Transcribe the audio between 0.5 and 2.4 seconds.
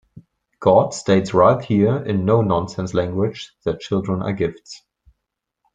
God states right here in